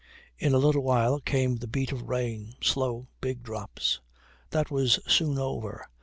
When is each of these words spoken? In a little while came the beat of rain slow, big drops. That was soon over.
In 0.39 0.55
a 0.55 0.57
little 0.57 0.81
while 0.81 1.19
came 1.19 1.57
the 1.57 1.67
beat 1.67 1.91
of 1.91 2.09
rain 2.09 2.55
slow, 2.59 3.05
big 3.21 3.43
drops. 3.43 3.99
That 4.49 4.71
was 4.71 4.97
soon 5.05 5.37
over. 5.37 5.85